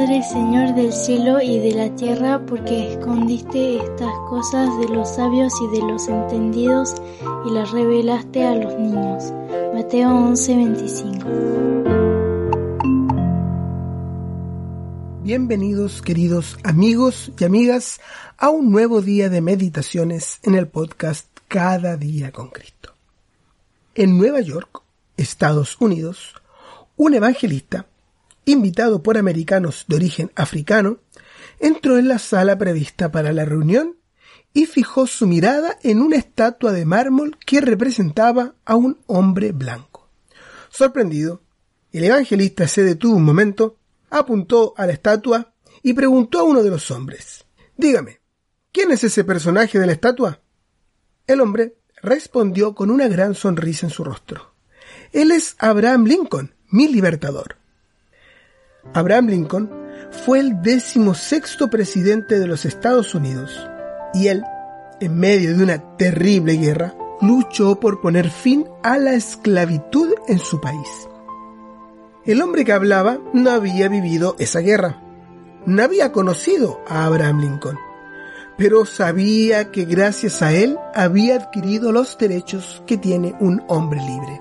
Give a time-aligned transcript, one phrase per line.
[0.00, 5.52] Padre, Señor del cielo y de la tierra, porque escondiste estas cosas de los sabios
[5.60, 6.94] y de los entendidos
[7.46, 9.30] y las revelaste a los niños.
[9.74, 11.26] Mateo 11:25.
[15.22, 18.00] Bienvenidos queridos amigos y amigas
[18.38, 22.94] a un nuevo día de meditaciones en el podcast Cada día con Cristo.
[23.94, 24.80] En Nueva York,
[25.18, 26.36] Estados Unidos,
[26.96, 27.89] un evangelista,
[28.44, 30.98] invitado por americanos de origen africano,
[31.58, 33.96] entró en la sala prevista para la reunión
[34.52, 40.08] y fijó su mirada en una estatua de mármol que representaba a un hombre blanco.
[40.70, 41.42] Sorprendido,
[41.92, 43.76] el evangelista se detuvo un momento,
[44.10, 47.44] apuntó a la estatua y preguntó a uno de los hombres,
[47.76, 48.20] Dígame,
[48.72, 50.40] ¿quién es ese personaje de la estatua?
[51.26, 54.54] El hombre respondió con una gran sonrisa en su rostro.
[55.12, 57.59] Él es Abraham Lincoln, mi libertador.
[58.94, 59.70] Abraham Lincoln
[60.24, 63.68] fue el decimosexto presidente de los Estados Unidos
[64.14, 64.42] y él,
[65.00, 70.60] en medio de una terrible guerra, luchó por poner fin a la esclavitud en su
[70.60, 71.08] país.
[72.24, 75.02] El hombre que hablaba no había vivido esa guerra,
[75.66, 77.78] no había conocido a Abraham Lincoln,
[78.56, 84.40] pero sabía que gracias a él había adquirido los derechos que tiene un hombre libre.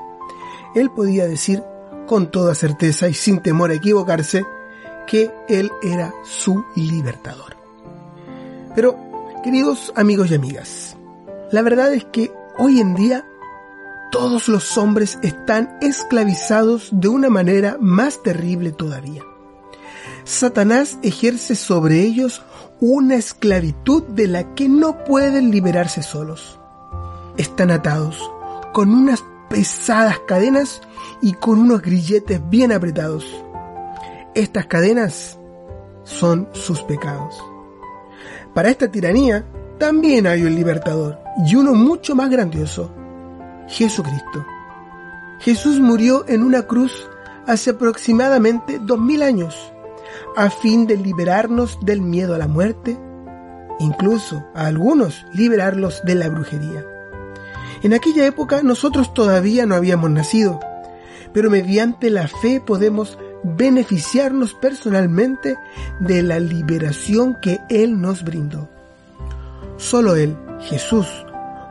[0.76, 1.64] Él podía decir
[2.10, 4.44] con toda certeza y sin temor a equivocarse
[5.08, 7.56] que él era su libertador.
[8.76, 9.10] Pero
[9.44, 10.98] Queridos amigos y amigas,
[11.50, 13.26] la verdad es que hoy en día
[14.12, 19.24] todos los hombres están esclavizados de una manera más terrible todavía.
[20.26, 22.44] Satanás ejerce sobre ellos
[22.82, 26.60] una esclavitud de la que no pueden liberarse solos.
[27.38, 28.30] Están atados
[28.74, 30.82] con unas pesadas cadenas
[31.22, 33.26] y con unos grilletes bien apretados.
[34.36, 35.40] Estas cadenas
[36.04, 37.36] son sus pecados.
[38.54, 39.46] Para esta tiranía
[39.78, 42.92] también hay un libertador y uno mucho más grandioso,
[43.68, 44.46] Jesucristo.
[45.40, 47.10] Jesús murió en una cruz
[47.48, 49.74] hace aproximadamente dos mil años
[50.36, 52.98] a fin de liberarnos del miedo a la muerte,
[53.80, 56.86] incluso a algunos liberarlos de la brujería.
[57.82, 60.60] En aquella época nosotros todavía no habíamos nacido,
[61.34, 65.58] pero mediante la fe podemos beneficiarnos personalmente
[66.00, 68.70] de la liberación que Él nos brindó.
[69.78, 71.08] Solo Él, Jesús,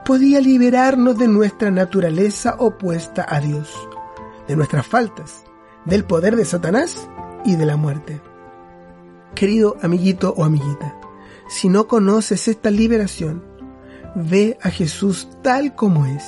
[0.05, 3.75] podía liberarnos de nuestra naturaleza opuesta a Dios,
[4.47, 5.45] de nuestras faltas,
[5.85, 7.07] del poder de Satanás
[7.45, 8.23] y de la muerte.
[9.35, 10.97] Querido amiguito o amiguita,
[11.51, 13.45] si no conoces esta liberación,
[14.19, 16.25] ve a Jesús tal como es.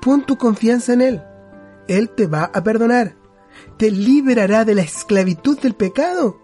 [0.00, 1.22] Pon tu confianza en Él.
[1.88, 3.18] Él te va a perdonar
[3.76, 6.40] te liberará de la esclavitud del pecado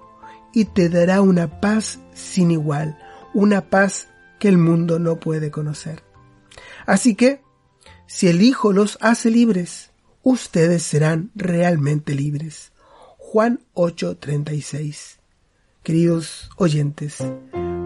[0.53, 2.99] y te dará una paz sin igual,
[3.33, 4.09] una paz
[4.39, 6.03] que el mundo no puede conocer.
[6.87, 7.43] Así que,
[8.07, 9.91] si el Hijo los hace libres,
[10.23, 12.73] ustedes serán realmente libres.
[13.19, 15.19] Juan 8:36.
[15.83, 17.19] Queridos oyentes,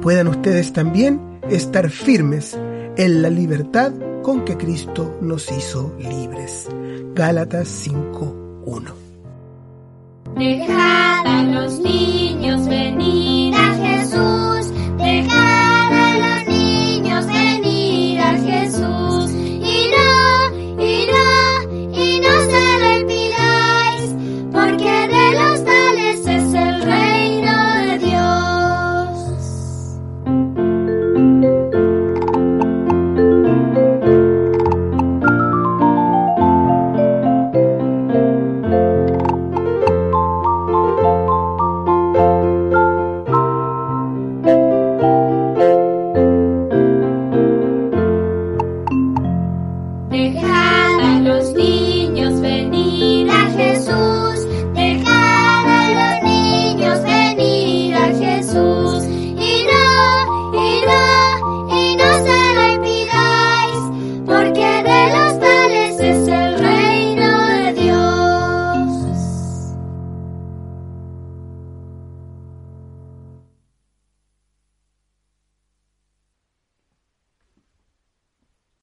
[0.02, 2.56] puedan ustedes también estar firmes
[2.98, 3.92] en la libertad
[4.22, 6.68] con que Cristo nos hizo libres.
[7.14, 8.92] Gálatas 5:1
[10.36, 13.37] Dejad a los niños venir.